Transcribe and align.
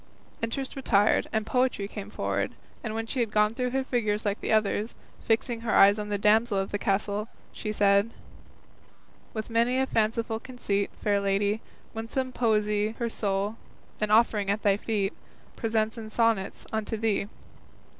Interest 0.41 0.75
retired, 0.75 1.29
and 1.31 1.45
Poetry 1.45 1.87
came 1.87 2.09
forward, 2.09 2.53
and 2.83 2.95
when 2.95 3.05
she 3.05 3.19
had 3.19 3.29
gone 3.31 3.53
through 3.53 3.69
her 3.69 3.83
figures 3.83 4.25
like 4.25 4.41
the 4.41 4.51
others, 4.51 4.95
fixing 5.27 5.61
her 5.61 5.73
eyes 5.75 5.99
on 5.99 6.09
the 6.09 6.17
damsel 6.17 6.57
of 6.57 6.71
the 6.71 6.79
castle, 6.79 7.27
she 7.53 7.71
said: 7.71 8.09
With 9.35 9.51
many 9.51 9.77
a 9.77 9.85
fanciful 9.85 10.39
conceit, 10.39 10.89
Fair 11.03 11.21
Lady, 11.21 11.61
winsome 11.93 12.31
Poesy 12.31 12.95
Her 12.97 13.09
soul, 13.09 13.57
an 13.99 14.09
offering 14.09 14.49
at 14.49 14.63
thy 14.63 14.75
feet, 14.75 15.13
Presents 15.55 15.99
in 15.99 16.09
sonnets 16.09 16.65
unto 16.73 16.97
thee. 16.97 17.27